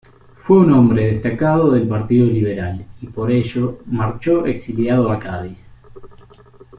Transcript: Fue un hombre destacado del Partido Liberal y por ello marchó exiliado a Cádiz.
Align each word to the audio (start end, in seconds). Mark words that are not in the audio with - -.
Fue 0.39 0.57
un 0.57 0.73
hombre 0.73 1.11
destacado 1.13 1.69
del 1.69 1.87
Partido 1.87 2.25
Liberal 2.25 2.83
y 3.01 3.05
por 3.05 3.29
ello 3.31 3.81
marchó 3.85 4.47
exiliado 4.47 5.11
a 5.11 5.19
Cádiz. 5.19 5.75